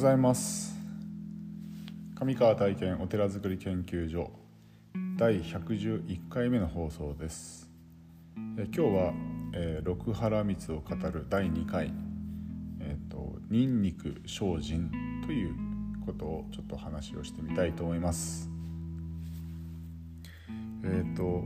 [0.00, 0.74] ございます。
[2.14, 4.30] 上川体験お寺づくり研究所
[5.18, 7.68] 第111回目の放送です。
[8.56, 9.12] え今日は、
[9.52, 11.92] えー、六原光を語る第2回。
[12.80, 14.90] えっ、ー、とニンニク精進
[15.26, 15.54] という
[16.06, 18.48] ことをちょっと話をしてみたいと思います。
[20.82, 21.44] えっ、ー、と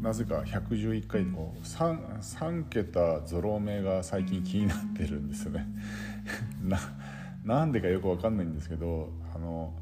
[0.00, 5.66] なぜか111回こう 3, 3桁ゾロ目が最近気になってるんですよね。
[6.62, 6.78] な
[7.48, 9.72] なんでかよく分かんないんですけどあの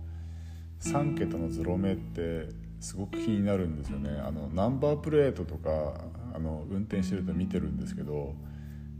[0.82, 2.48] 3桁のゾロ目って
[2.78, 4.10] すごく気になるんですよね。
[4.24, 6.00] あのナンバープレートとか
[6.32, 8.36] あの運転してると見てるんですけど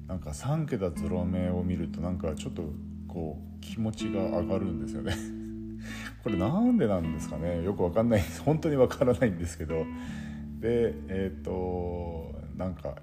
[0.08, 2.64] なんか3桁ゾロ目を見るとなんかちょっと
[3.06, 5.14] こう気持ちが上がるんですよね。
[6.24, 7.62] これなんでなんですかね？
[7.62, 9.84] よく分かんない本当に分からないんですけど。
[10.58, 12.96] でえっ、ー、となんか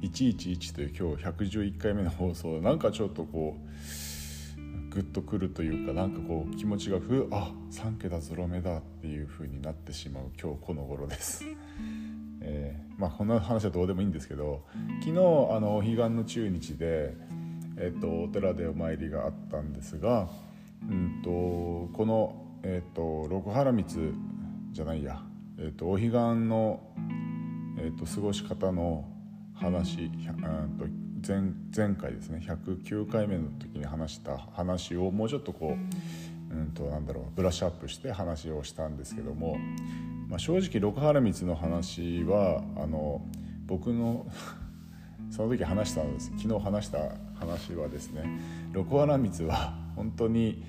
[0.00, 4.17] 111という今日111回目の放送なんかちょっとこう
[4.90, 11.44] グッとくるというかなんかこう気持ちがふあ3桁ゾロ目だっていう風になってしまう今日この頃です。
[12.40, 14.64] えー、まあこんな話はどうでもいいんですけど
[15.00, 15.14] 昨日あ
[15.60, 17.16] のお彼岸の中日で、
[17.76, 20.28] えーと、お寺でお参りがあったんですが、
[20.88, 24.12] うんと、この、えーと六原光
[24.70, 25.20] じゃないや
[25.60, 26.12] えーと、お彼岸
[26.46, 26.80] の、
[27.78, 29.08] えーと、過ごし方の
[29.54, 30.08] 話
[30.78, 30.84] と
[31.26, 35.76] 前前回ですね109回目の時に話した話をもうちょっとこ
[36.52, 36.72] う、うん。
[36.72, 39.58] となんだろうブラッシュアップして話をしたんですけども、
[40.28, 43.22] まあ、正直六原光の話はあの
[43.66, 44.26] 僕の
[45.30, 46.32] その時話したんです。
[46.38, 46.98] 昨日話した
[47.34, 48.22] 話はですね
[48.72, 50.64] 六原光は本当に、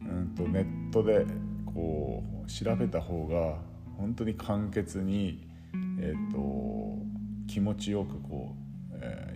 [0.00, 1.26] うんとネットで
[1.64, 3.58] こう調べた方が
[3.96, 5.48] 本当に簡潔に、
[5.98, 6.98] えーと、
[7.46, 8.54] 気持ちよくこ
[8.92, 9.35] う、え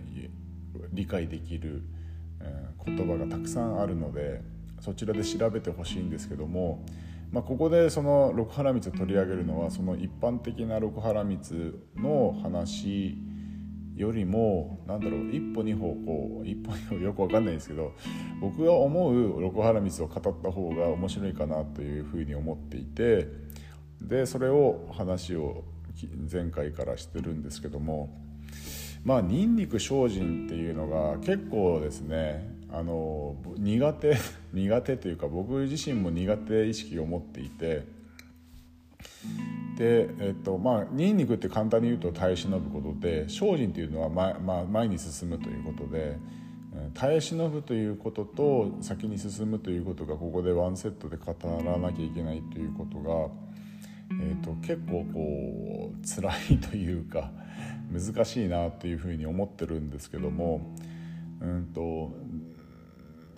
[0.91, 1.83] 理解できる、
[2.85, 4.41] 言葉がたくさんあるので
[4.79, 6.83] そちらで調べてほしいんですけども、
[7.31, 13.17] まあ、ここでその六原光を取り上げるのはその一般的な六原光の話
[13.95, 17.93] よりもなんだろう一歩二歩こう一歩二歩よくわかんないんですけど
[18.39, 23.27] 僕が思う六原光を語った方が面白いかなというふうに思っていて
[24.01, 25.63] でそれを話を
[26.31, 28.17] 前回からしてるんですけども
[29.03, 34.15] まあニンニク精進っていうのが結構ですねあの苦手
[34.53, 37.83] 苦手というか僕自身も苦手意識を持っていて
[39.77, 46.17] でえっとまあニンニクって簡単に言うと耐え忍ぶことで精進っていうのは前,、まあ、前に進むということで
[46.93, 51.35] 耐え忍ぶということと先に進むということがここでワンセットで語
[51.65, 53.29] らなきゃいけないということが
[54.19, 57.31] えーと、結構こう辛いというか
[57.91, 60.61] 難しいなというふうに思ってるんですけども、
[61.39, 62.11] うんと、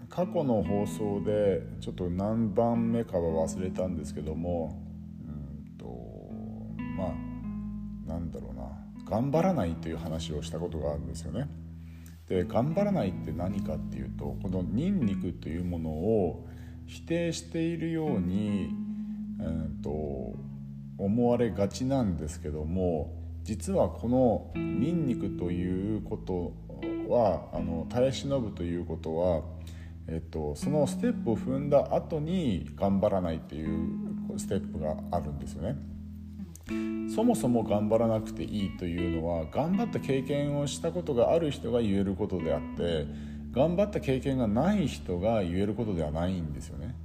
[0.10, 4.80] 過去の放送でちょっと何番目かは忘れたんですけども、
[5.28, 5.86] うんと
[6.98, 8.64] まあなんだろうな
[9.06, 11.48] 頑張らないという話をしたことがあるんですよね。
[12.28, 16.48] で頑張らないって何かっていうとこのニンニクというものを
[16.86, 18.70] 否定しているように、
[19.40, 20.36] うんと
[20.98, 26.54] 思われがちなんですけども実はこのニンニクということ
[27.10, 29.42] はあの耐え忍ぶということは、
[30.08, 33.90] えっと、そのステップを踏んだ後に頑張らないっていう
[34.38, 35.76] ステップがあるんですよね。
[37.14, 43.06] そもそも頑張らなくていいというのは頑張った経験をしたことがある人が言えることであって
[43.52, 46.96] 頑張った経験がない人が言えることではないんですよね。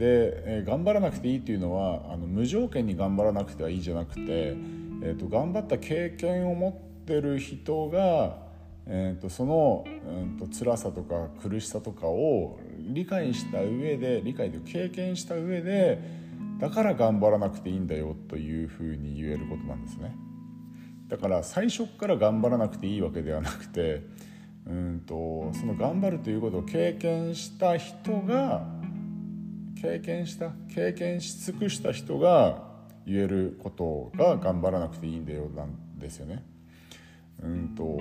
[0.00, 8.38] で、えー、頑張らなくていいっていうのはあの無条件に頑張らなくてはいいじゃなくて、えーと、頑張った経験を持ってる人が、
[8.86, 16.00] えーと、その、えーと、と辛さとか苦しさとかを理解した上で理解で経験した上で
[16.58, 20.16] だから頑張らなくていいんだよというふうに言えることなんですね。
[21.08, 24.06] だから最初から頑張らなくていいわけではなくて
[24.66, 28.79] うんとその頑張るということを経験した人が
[29.80, 32.62] 経験した経験し尽くした人が
[33.06, 36.44] 言えることが頑張らなくていいんだよなんですよね。
[37.42, 37.98] うんと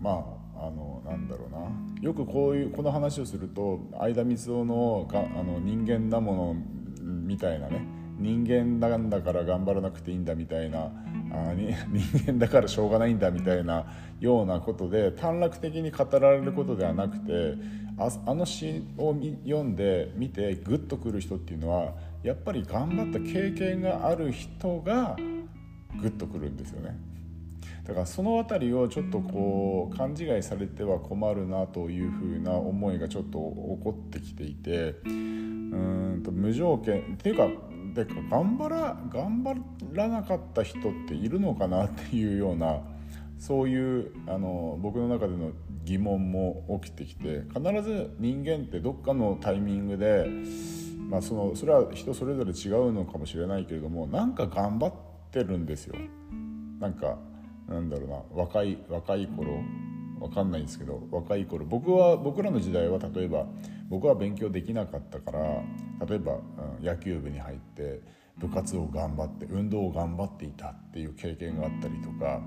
[0.00, 0.24] ま
[0.56, 1.70] ああのなんだろうな
[2.00, 6.56] よくこういうこの話をすると相田光雄のがあの人間だもの
[7.04, 7.84] みたいなね
[8.18, 10.90] 人間なんだから頑張らなくていいんだみたいな
[11.32, 11.72] あ 人
[12.26, 13.86] 間だからしょうがないんだみたいな
[14.20, 17.54] ようなことで短絡的に語られることではなくて
[17.96, 19.14] ああの詩を
[19.44, 25.16] 読んで見てグッとくる人っていうのはやっぱり頑張った経験がある人が
[26.00, 26.96] グッとくるんですよね。
[27.84, 37.48] だからその辺りをちょっとこう勘違いされては困るなというふうな思いがちょっと起こってきていてうんと無条件っていうか
[37.94, 39.54] で頑張ら頑張
[39.92, 42.80] らなかった人っているのかなっていうような
[43.38, 45.50] そういうあの僕の中での
[45.84, 50.26] 疑問も起きてきて必ず人間ってどっかのタイミングで、
[51.10, 54.92] まあ、そのそれは人それぞれ違うのかもしれないけれどもなんか頑張っ
[55.30, 55.96] てるんですよ。
[56.78, 57.18] なんか
[57.68, 59.52] なんだろうな若い若い頃
[60.20, 63.46] わかんないんですけど若い頃僕は僕らの時代は例えば
[63.92, 65.40] 僕は勉強できなかったから
[66.06, 66.32] 例えば、
[66.80, 68.00] うん、野球部に入って
[68.38, 72.40] 部活を頑張って運動を頑張っていたっていう経験があったりとか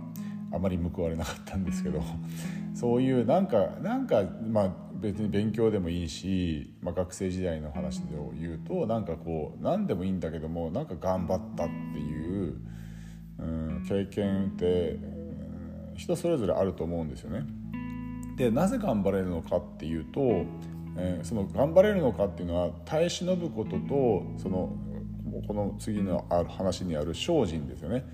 [0.52, 2.02] あまり報われなかったんですけど
[2.74, 12.56] そういうなんかなんかまあ別に勉強でもいいし、まあ、学生時代の話を言うとなんかこう何でもいいんだけどもなんか頑張ったっていう、
[13.38, 17.46] うん、経験って、うん、人それぞれあると思うんですよね。
[18.36, 20.46] でなぜ頑張れるのかっていうと、
[20.98, 24.76] えー、その頑張れるのかっていうのは耐え忍ぶこととその
[25.48, 28.06] この次のある話にある精進ですよね。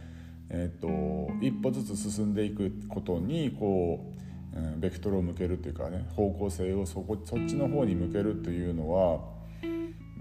[0.53, 4.13] えーと、一歩ずつ進んでいくことにこ
[4.53, 9.21] う、うん、ベクトルを向けるというかね方向性をそこそっちの方に向けるというのは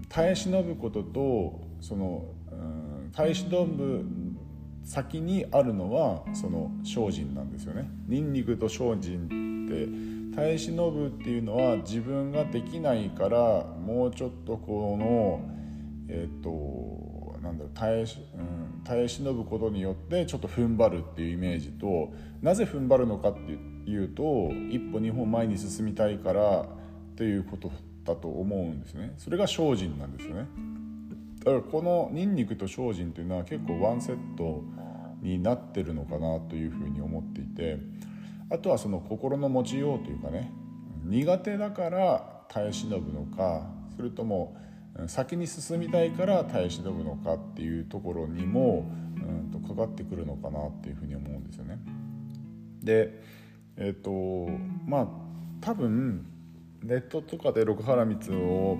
[0.07, 4.05] 耐え忍ぶこととその、うん、耐え忍ぶ
[4.85, 7.89] 先にあるのはその精進なんですよね。
[8.07, 15.47] ニンニクと精進て耐え忍ぶっていうのは自分ができないからもうちょっとこの
[16.07, 23.51] えっ、となんだろう耐え,、うん耐え忍ぶことによってちょっと踏ん張るっていうイメージとなぜ踏ん張るのかって
[23.89, 26.65] いうと一歩二歩前に進みたいから
[27.15, 27.71] ということ
[28.03, 29.13] だと思うんですね。
[29.17, 30.47] それが精進なんですよね。
[31.43, 34.63] だからこのニンニクと精進っていうのは結構ワンセット
[35.21, 37.79] になってるのかなというふうに思っていて
[38.51, 40.51] あとはその心の持ちようというかね
[41.05, 44.57] 苦手だから耐え忍ぶのかそれとも
[45.07, 51.79] 先に進みたいから耐え忍ぶのかっていうところにも、うん、とかかってくるのかなっていうふうに思うんですよね。
[52.83, 53.23] で
[53.77, 54.51] えっ、ー、と
[54.85, 55.07] まあ
[55.61, 56.25] 多分
[56.83, 58.79] ネットとかで六原光を、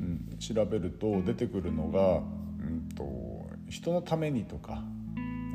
[0.00, 2.22] うん、調べると出てくるのが、
[2.66, 3.04] うんと、
[3.68, 4.82] 人のためにとか、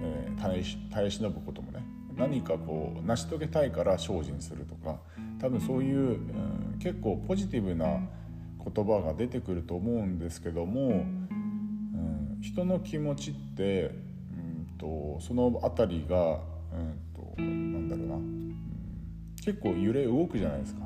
[0.03, 1.76] えー、耐え耐え忍ぶこともね
[2.17, 4.99] 何かこう成し遂げたいから精進するとか
[5.39, 7.99] 多分そういう、うん、結構ポジティブな
[8.73, 13.91] 言葉が出てくると思うんですけども、うん、人の気持ちって、
[14.33, 16.39] うんと、その辺りが、
[16.73, 18.55] うんと、なんだろうな、うん、
[19.45, 20.81] 結構揺れ動くじゃないですか。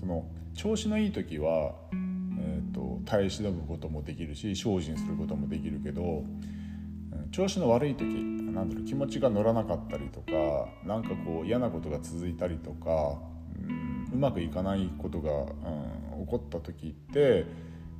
[0.00, 6.24] その調子のいい時は、えーと、耐え忍ぶこともできるし精進することもできるけど
[7.30, 13.18] 調子の悪い時なんだろう気持ちが乗らなかったりとか何かこう嫌なことが続いたりとか、
[13.58, 17.44] うん、うまくいかないことが、うん起こった時って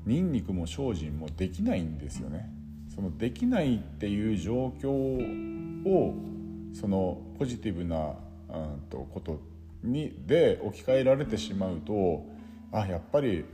[0.07, 2.51] ニンニクも精進もできないんですよね。
[2.95, 6.15] そのできないっていう状況を
[6.73, 9.41] そのポジティブな、うん、とこと
[9.83, 12.25] にで置き換えられてしまうと
[12.71, 13.45] あやっぱり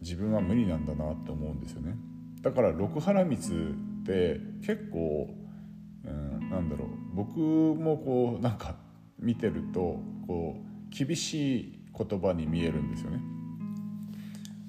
[0.00, 1.96] 自分は無理なんだなって思うんですよね。
[2.40, 5.35] だから六原光って結構、うん、
[6.50, 8.74] なんだろう僕もこうなんか
[9.18, 13.20] 見てるとこう厳しい言葉に見えるんですよね。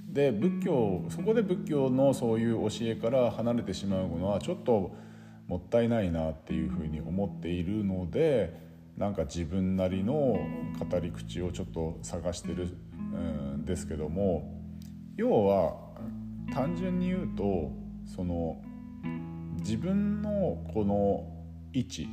[0.07, 4.95] で仏教そこで仏教のそういう教えから離れてしまうのはちょっと
[5.47, 8.59] もったいないなっていうふうに思っているので
[8.97, 14.59] なんか自分なりの語り口をちょっと探してるんですけども
[15.17, 15.75] 要は
[16.51, 17.71] 単純に言うと
[18.05, 18.59] その
[19.59, 21.36] 自分のこの
[21.77, 22.09] 位置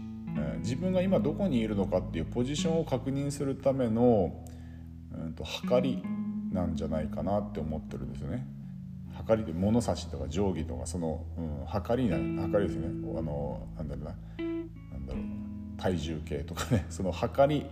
[0.58, 4.44] 自分が今どこにいるのかっていうポジションを確認するための、
[5.12, 6.02] うん、と測り
[6.52, 8.46] なんじゃないかなって思ってるんですよね。
[9.14, 12.88] 測りで物差しとか定規とかその、うん、測りな測りですね。
[13.16, 14.10] あのなんだろうな。
[14.92, 15.22] なんだろう。
[15.76, 16.86] 体重計とかね。
[16.90, 17.66] その測り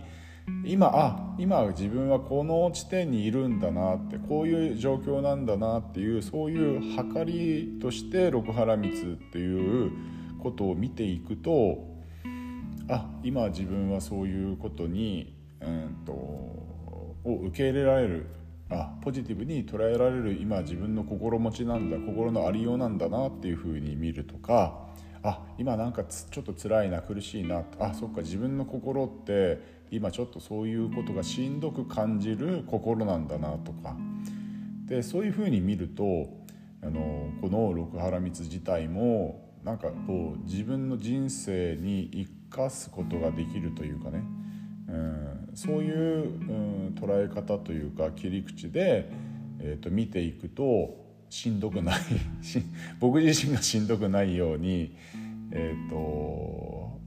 [0.65, 9.91] 今あ今自分はこの地点にいるんだなってこういう状況なんだなっていうそういう測りとして六原光っていう
[10.43, 11.93] ことを見ていくと
[12.89, 18.25] あ今自分はそういうことに、うんと、を受け入れられる。
[18.69, 20.37] あポジティブに捉えられる。
[20.41, 24.87] 今自分の心持ちなんだ心のありようなんだなっていうふうに見るとか
[25.21, 27.63] あ今なんかちょっと辛いな苦しいな。
[27.79, 33.95] あそっか自分の心って今ちょっとそういうことがしんどく感じる心なんだなとか。
[34.85, 36.27] でそういうふうに見ると
[36.81, 44.23] あのこの六原光自体もなんかこう自分の人生に一かすことができるというかね、
[44.89, 49.09] うん、そういう、うん、捉え方というか切り口で、
[49.59, 50.95] えーと、見ていくと
[51.29, 52.01] しんどくない。
[52.99, 54.95] 僕自身がしんどくないように、
[55.51, 56.99] えーと、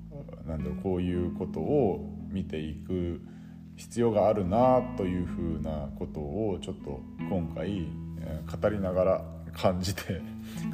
[0.49, 3.21] なんだろうこういうことを見ていく
[3.77, 7.87] 必要があるなというふうなことをちょっと今回
[8.61, 10.21] 語りながら感じて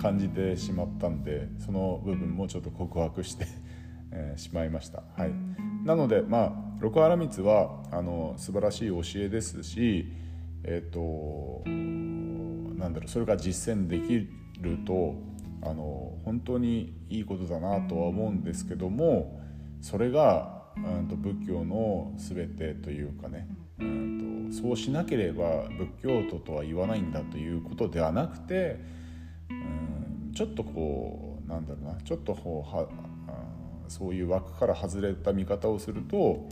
[0.00, 3.46] 感じてしまったんでその部分もちょっと告白して
[4.12, 5.02] えしまいました。
[5.16, 5.32] はい、
[5.84, 10.12] なのでまあ六原光はあの素晴らしい教えですし、
[10.64, 14.28] えっ、ー、となんだろうそれが実践でき
[14.60, 15.14] ると
[15.62, 19.40] あの本当にいいことだなとは思うんですけども
[19.80, 23.48] それが、うん、と仏教の全てというかね、
[23.78, 28.80] うんと、そうしなければ仏教徒とは言わないんだということではなくて、
[29.50, 32.00] うん、ちょっとこうなんだろうな。
[32.02, 32.86] ちょっとこうは
[33.88, 36.48] そういう枠から外れた見方をすると,、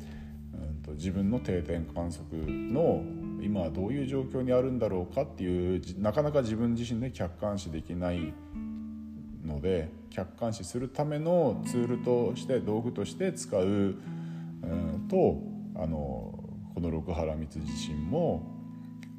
[0.55, 3.03] うんと、自分の定点観測の
[3.43, 8.35] 今はどういう状況にあるんだろうかっていうなかなか自分自身で客観視できない
[9.45, 13.97] ので客観視するためのツールとして道具として使う、うん、
[15.09, 15.43] と
[15.77, 16.35] あの
[16.75, 18.43] この六原光自身も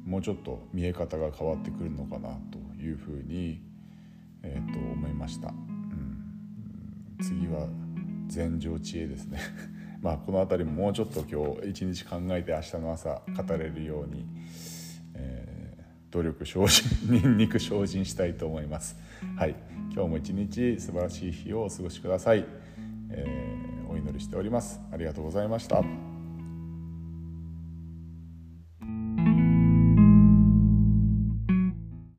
[0.06, 3.62] もうちょっと見え方が変わってくるのかなというふうに、
[4.42, 5.48] えー、と思いました。
[5.48, 7.68] うん、次は
[8.28, 9.38] 禅情知恵ですね。
[10.02, 14.26] まあこの辺りももうちょっと今日一日考えて明日の朝語れるように、
[15.14, 18.96] えー、努力精進ニンニク精進したいと思います。
[19.36, 19.54] はい。
[19.92, 22.46] 今日も一日素晴らしい日をお過ごしください、
[23.10, 24.80] えー、お祈りしております。
[24.90, 26.11] ありがとうございました。